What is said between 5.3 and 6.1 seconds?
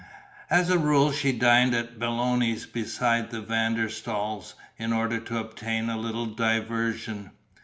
obtain a